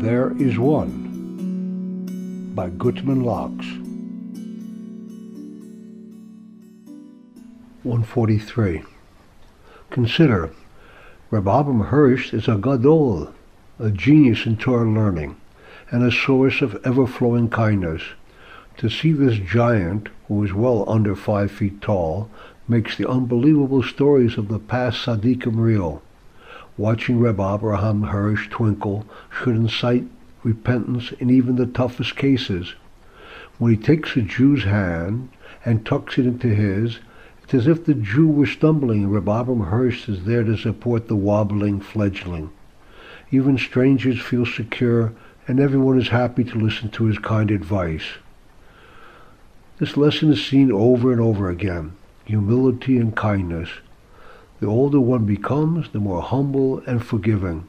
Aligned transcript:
There 0.00 0.32
is 0.38 0.56
One 0.60 2.52
by 2.54 2.70
Gutman 2.70 3.24
Locks. 3.24 3.66
143. 7.82 8.84
Consider, 9.90 10.52
Reb 11.32 11.48
Abraham 11.48 11.80
Hirsch 11.80 12.32
is 12.32 12.46
a 12.46 12.54
gadol, 12.54 13.34
a 13.80 13.90
genius 13.90 14.46
in 14.46 14.56
Torah 14.56 14.88
learning, 14.88 15.34
and 15.90 16.04
a 16.04 16.12
source 16.12 16.62
of 16.62 16.80
ever-flowing 16.86 17.50
kindness. 17.50 18.02
To 18.76 18.88
see 18.88 19.10
this 19.10 19.38
giant, 19.38 20.10
who 20.28 20.44
is 20.44 20.52
well 20.52 20.84
under 20.88 21.16
five 21.16 21.50
feet 21.50 21.80
tall, 21.80 22.30
makes 22.68 22.96
the 22.96 23.10
unbelievable 23.10 23.82
stories 23.82 24.38
of 24.38 24.46
the 24.46 24.60
past 24.60 25.04
tzaddikim 25.04 25.56
real. 25.56 26.02
Watching 26.78 27.18
Reb 27.18 27.40
Abraham 27.40 28.02
Hirsch 28.04 28.48
twinkle 28.50 29.04
should 29.30 29.56
incite 29.56 30.04
repentance 30.44 31.10
in 31.18 31.28
even 31.28 31.56
the 31.56 31.66
toughest 31.66 32.14
cases. 32.14 32.76
When 33.58 33.72
he 33.72 33.76
takes 33.76 34.16
a 34.16 34.22
Jew's 34.22 34.62
hand 34.62 35.30
and 35.64 35.84
tucks 35.84 36.18
it 36.18 36.26
into 36.26 36.54
his, 36.54 37.00
it's 37.42 37.52
as 37.52 37.66
if 37.66 37.84
the 37.84 37.94
Jew 37.94 38.28
were 38.28 38.46
stumbling 38.46 39.02
and 39.02 39.12
Reb 39.12 39.28
Abraham 39.28 39.64
Hirsch 39.64 40.08
is 40.08 40.24
there 40.24 40.44
to 40.44 40.56
support 40.56 41.08
the 41.08 41.16
wobbling 41.16 41.80
fledgling. 41.80 42.50
Even 43.32 43.58
strangers 43.58 44.20
feel 44.20 44.46
secure 44.46 45.12
and 45.48 45.58
everyone 45.58 46.00
is 46.00 46.10
happy 46.10 46.44
to 46.44 46.60
listen 46.60 46.90
to 46.90 47.06
his 47.06 47.18
kind 47.18 47.50
advice. 47.50 48.18
This 49.78 49.96
lesson 49.96 50.32
is 50.32 50.46
seen 50.46 50.70
over 50.70 51.10
and 51.10 51.20
over 51.20 51.50
again, 51.50 51.96
humility 52.24 52.98
and 52.98 53.16
kindness. 53.16 53.68
The 54.60 54.66
older 54.66 55.00
one 55.00 55.24
becomes, 55.24 55.90
the 55.90 56.00
more 56.00 56.20
humble 56.20 56.78
and 56.86 57.04
forgiving. 57.04 57.68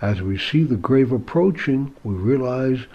As 0.00 0.22
we 0.22 0.38
see 0.38 0.64
the 0.64 0.76
grave 0.76 1.12
approaching, 1.12 1.94
we 2.02 2.14
realize 2.14 2.86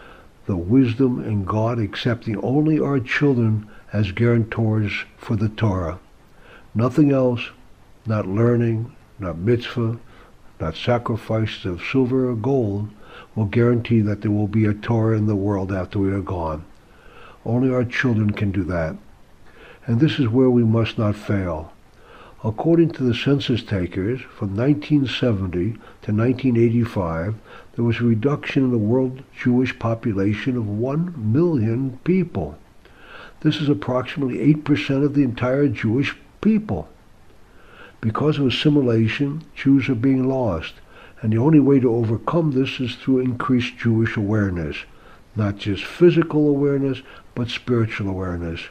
the 0.48 0.58
wisdom 0.58 1.24
in 1.24 1.46
God 1.46 1.78
accepting 1.78 2.38
only 2.44 2.80
our 2.80 3.00
children 3.00 3.70
as 3.94 4.12
guarantors 4.12 5.06
for 5.18 5.36
the 5.36 5.50
Torah. 5.50 6.00
Nothing 6.74 7.12
else, 7.12 7.52
not 8.06 8.28
learning, 8.28 8.96
not 9.20 9.38
mitzvah, 9.38 10.00
not 10.60 10.76
sacrifices 10.76 11.66
of 11.66 11.82
silver 11.82 12.30
or 12.30 12.36
gold, 12.36 12.90
will 13.36 13.46
guarantee 13.46 14.02
that 14.02 14.22
there 14.22 14.32
will 14.32 14.48
be 14.48 14.66
a 14.66 14.74
Torah 14.74 15.18
in 15.18 15.28
the 15.28 15.36
world 15.36 15.72
after 15.72 16.00
we 16.00 16.12
are 16.12 16.22
gone. 16.22 16.66
Only 17.46 17.72
our 17.72 17.86
children 17.86 18.32
can 18.32 18.52
do 18.52 18.64
that. 18.64 18.96
And 19.86 20.00
this 20.00 20.20
is 20.20 20.28
where 20.28 20.50
we 20.50 20.64
must 20.64 20.98
not 20.98 21.16
fail. 21.16 21.72
According 22.48 22.92
to 22.92 23.04
the 23.04 23.14
census 23.14 23.62
takers, 23.62 24.22
from 24.22 24.56
1970 24.56 25.74
to 25.74 26.14
1985, 26.14 27.36
there 27.76 27.84
was 27.84 28.00
a 28.00 28.06
reduction 28.06 28.64
in 28.64 28.72
the 28.72 28.78
world 28.78 29.22
Jewish 29.38 29.78
population 29.78 30.56
of 30.56 30.66
1 30.66 31.14
million 31.18 32.00
people. 32.06 32.58
This 33.42 33.58
is 33.58 33.68
approximately 33.68 34.38
8% 34.54 35.04
of 35.04 35.14
the 35.14 35.24
entire 35.24 35.68
Jewish 35.68 36.16
people. 36.40 36.88
Because 38.00 38.40
of 38.40 38.48
assimilation, 38.48 39.42
Jews 39.54 39.90
are 39.90 39.96
being 39.96 40.30
lost, 40.30 40.76
and 41.22 41.34
the 41.34 41.40
only 41.40 41.60
way 41.60 41.82
to 41.82 41.94
overcome 41.94 42.52
this 42.52 42.80
is 42.80 42.96
through 42.96 43.20
increased 43.20 43.78
Jewish 43.78 44.16
awareness, 44.16 44.78
not 45.36 45.58
just 45.58 45.84
physical 45.84 46.48
awareness, 46.48 47.02
but 47.36 47.50
spiritual 47.50 48.08
awareness. 48.08 48.62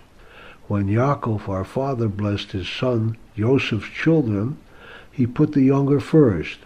When 0.68 0.88
Yaakov, 0.88 1.48
our 1.48 1.64
father, 1.64 2.08
blessed 2.08 2.50
his 2.50 2.68
son 2.68 3.16
Joseph's 3.36 3.88
children, 3.88 4.58
he 5.12 5.26
put 5.26 5.52
the 5.52 5.62
younger 5.62 6.00
first. 6.00 6.58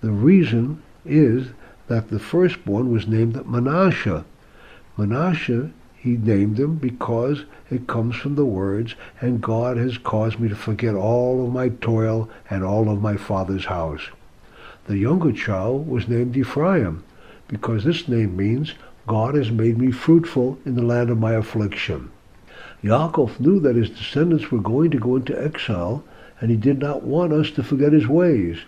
The 0.00 0.12
reason 0.12 0.82
is 1.04 1.48
that 1.88 2.10
the 2.10 2.20
firstborn 2.20 2.92
was 2.92 3.08
named 3.08 3.44
Manasseh. 3.44 4.24
Manasseh, 4.96 5.72
he 5.96 6.10
named 6.10 6.60
him 6.60 6.76
because 6.76 7.44
it 7.70 7.88
comes 7.88 8.14
from 8.14 8.36
the 8.36 8.44
words, 8.44 8.94
and 9.20 9.40
God 9.40 9.76
has 9.78 9.98
caused 9.98 10.38
me 10.38 10.48
to 10.48 10.54
forget 10.54 10.94
all 10.94 11.44
of 11.44 11.52
my 11.52 11.70
toil 11.70 12.30
and 12.48 12.62
all 12.62 12.88
of 12.88 13.02
my 13.02 13.16
father's 13.16 13.64
house. 13.64 14.10
The 14.86 14.96
younger 14.96 15.32
child 15.32 15.88
was 15.88 16.06
named 16.06 16.36
Ephraim, 16.36 17.02
because 17.48 17.82
this 17.82 18.06
name 18.06 18.36
means 18.36 18.74
God 19.08 19.34
has 19.34 19.50
made 19.50 19.76
me 19.76 19.90
fruitful 19.90 20.58
in 20.64 20.76
the 20.76 20.82
land 20.82 21.10
of 21.10 21.18
my 21.18 21.32
affliction. 21.32 22.12
Yaakov 22.84 23.40
knew 23.40 23.58
that 23.58 23.74
his 23.74 23.90
descendants 23.90 24.52
were 24.52 24.60
going 24.60 24.92
to 24.92 24.98
go 24.98 25.16
into 25.16 25.36
exile, 25.36 26.04
and 26.40 26.48
he 26.48 26.56
did 26.56 26.78
not 26.78 27.02
want 27.02 27.32
us 27.32 27.50
to 27.50 27.62
forget 27.64 27.92
his 27.92 28.06
ways. 28.06 28.58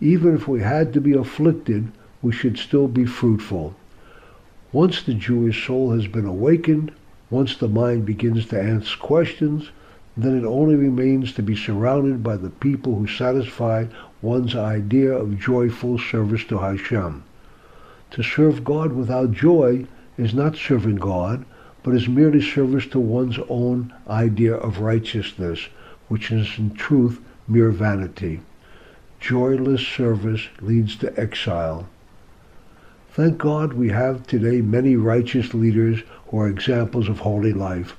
Even 0.00 0.34
if 0.34 0.48
we 0.48 0.62
had 0.62 0.92
to 0.92 1.00
be 1.00 1.12
afflicted, 1.12 1.86
we 2.22 2.32
should 2.32 2.58
still 2.58 2.88
be 2.88 3.06
fruitful. 3.06 3.76
Once 4.72 5.00
the 5.00 5.14
Jewish 5.14 5.64
soul 5.64 5.92
has 5.92 6.08
been 6.08 6.24
awakened, 6.24 6.90
once 7.30 7.56
the 7.56 7.68
mind 7.68 8.04
begins 8.04 8.46
to 8.46 8.60
ask 8.60 8.98
questions, 8.98 9.70
then 10.16 10.36
it 10.36 10.44
only 10.44 10.74
remains 10.74 11.32
to 11.34 11.42
be 11.42 11.54
surrounded 11.54 12.24
by 12.24 12.36
the 12.36 12.50
people 12.50 12.96
who 12.96 13.06
satisfy 13.06 13.84
one's 14.22 14.56
idea 14.56 15.12
of 15.12 15.38
joyful 15.38 16.00
service 16.00 16.42
to 16.46 16.58
Hashem. 16.58 17.22
To 18.10 18.22
serve 18.24 18.64
God 18.64 18.92
without 18.92 19.30
joy 19.30 19.86
is 20.18 20.34
not 20.34 20.56
serving 20.56 20.96
God, 20.96 21.44
but 21.86 21.94
is 21.94 22.08
merely 22.08 22.42
service 22.42 22.84
to 22.84 22.98
one's 22.98 23.38
own 23.48 23.94
idea 24.08 24.52
of 24.56 24.80
righteousness, 24.80 25.68
which 26.08 26.32
is 26.32 26.58
in 26.58 26.74
truth 26.74 27.20
mere 27.46 27.70
vanity. 27.70 28.40
Joyless 29.20 29.86
service 29.86 30.48
leads 30.60 30.96
to 30.96 31.16
exile. 31.16 31.88
Thank 33.12 33.38
God 33.38 33.74
we 33.74 33.90
have 33.90 34.26
today 34.26 34.60
many 34.62 34.96
righteous 34.96 35.54
leaders 35.54 36.02
who 36.26 36.40
are 36.40 36.48
examples 36.48 37.08
of 37.08 37.20
holy 37.20 37.52
life. 37.52 37.94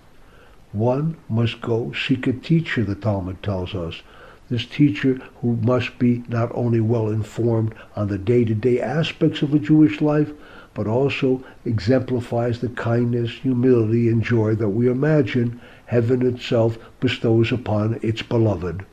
One 0.73 1.15
must 1.29 1.61
go 1.61 1.93
seek 1.93 2.27
a 2.27 2.33
teacher, 2.33 2.83
the 2.83 2.93
Talmud 2.93 3.41
tells 3.41 3.73
us. 3.73 4.01
This 4.49 4.65
teacher 4.65 5.21
who 5.41 5.55
must 5.61 5.97
be 5.97 6.25
not 6.27 6.51
only 6.53 6.81
well 6.81 7.07
informed 7.07 7.73
on 7.95 8.09
the 8.09 8.17
day-to-day 8.17 8.81
aspects 8.81 9.41
of 9.41 9.53
a 9.53 9.59
Jewish 9.59 10.01
life, 10.01 10.33
but 10.77 10.85
also 10.85 11.43
exemplifies 11.65 12.61
the 12.61 12.69
kindness, 12.69 13.31
humility, 13.31 14.07
and 14.09 14.21
joy 14.21 14.53
that 14.53 14.69
we 14.69 14.87
imagine 14.87 15.59
heaven 15.87 16.23
itself 16.23 16.77
bestows 16.99 17.51
upon 17.51 17.99
its 18.03 18.21
beloved. 18.21 18.85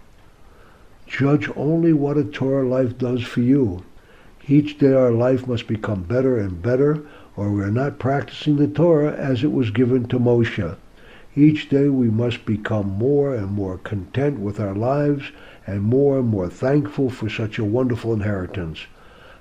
Judge 1.06 1.50
only 1.54 1.92
what 1.92 2.16
a 2.16 2.24
Torah 2.24 2.66
life 2.66 2.96
does 2.96 3.22
for 3.22 3.42
you. 3.42 3.82
Each 4.48 4.78
day 4.78 4.94
our 4.94 5.10
life 5.10 5.46
must 5.46 5.66
become 5.66 6.04
better 6.04 6.38
and 6.38 6.62
better, 6.62 7.02
or 7.36 7.50
we 7.50 7.62
are 7.62 7.70
not 7.70 7.98
practicing 7.98 8.56
the 8.56 8.66
Torah 8.66 9.12
as 9.12 9.44
it 9.44 9.52
was 9.52 9.68
given 9.68 10.08
to 10.08 10.18
Moshe. 10.18 10.76
Each 11.36 11.68
day 11.68 11.90
we 11.90 12.08
must 12.08 12.46
become 12.46 12.96
more 12.96 13.34
and 13.34 13.50
more 13.50 13.76
content 13.76 14.40
with 14.40 14.58
our 14.58 14.74
lives 14.74 15.32
and 15.66 15.82
more 15.82 16.20
and 16.20 16.28
more 16.28 16.48
thankful 16.48 17.10
for 17.10 17.28
such 17.28 17.58
a 17.58 17.64
wonderful 17.64 18.14
inheritance. 18.14 18.86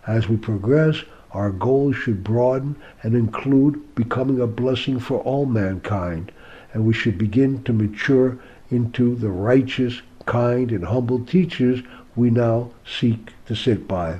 As 0.05 0.27
we 0.27 0.35
progress, 0.35 1.05
our 1.33 1.51
goals 1.51 1.95
should 1.95 2.23
broaden 2.23 2.75
and 3.01 3.15
include 3.15 3.95
becoming 3.95 4.39
a 4.39 4.47
blessing 4.47 4.99
for 4.99 5.19
all 5.21 5.45
mankind, 5.45 6.31
and 6.71 6.85
we 6.85 6.93
should 6.93 7.17
begin 7.17 7.63
to 7.63 7.73
mature 7.73 8.37
into 8.69 9.15
the 9.15 9.29
righteous, 9.29 10.01
kind, 10.25 10.71
and 10.71 10.85
humble 10.85 11.25
teachers 11.25 11.81
we 12.15 12.29
now 12.29 12.69
seek 12.85 13.33
to 13.47 13.55
sit 13.55 13.87
by. 13.87 14.19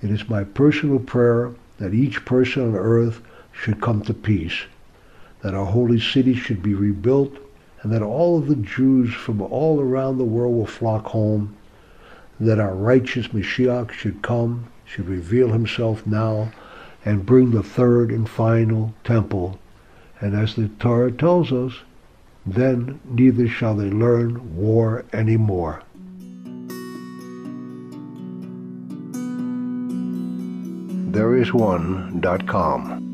It 0.00 0.10
is 0.10 0.28
my 0.28 0.44
personal 0.44 1.00
prayer 1.00 1.52
that 1.78 1.94
each 1.94 2.24
person 2.24 2.62
on 2.62 2.74
earth 2.76 3.20
should 3.52 3.80
come 3.80 4.02
to 4.02 4.14
peace, 4.14 4.62
that 5.42 5.54
our 5.54 5.66
holy 5.66 6.00
city 6.00 6.34
should 6.34 6.62
be 6.62 6.74
rebuilt, 6.74 7.36
and 7.82 7.92
that 7.92 8.02
all 8.02 8.38
of 8.38 8.46
the 8.46 8.56
Jews 8.56 9.12
from 9.12 9.40
all 9.40 9.80
around 9.80 10.18
the 10.18 10.24
world 10.24 10.54
will 10.54 10.66
flock 10.66 11.06
home, 11.06 11.56
that 12.38 12.60
our 12.60 12.74
righteous 12.74 13.28
Mashiach 13.28 13.90
should 13.90 14.22
come 14.22 14.68
should 14.88 15.06
reveal 15.06 15.48
himself 15.48 16.06
now 16.06 16.50
and 17.04 17.26
bring 17.26 17.50
the 17.50 17.62
third 17.62 18.10
and 18.10 18.28
final 18.28 18.94
temple. 19.04 19.58
And 20.20 20.34
as 20.34 20.54
the 20.54 20.68
Torah 20.80 21.12
tells 21.12 21.52
us, 21.52 21.74
then 22.44 22.98
neither 23.04 23.46
shall 23.48 23.76
they 23.76 23.90
learn 23.90 24.56
war 24.56 25.04
any 25.12 25.36
more. 25.36 25.82
There 31.12 31.36
is 31.36 31.52
one.com 31.52 33.07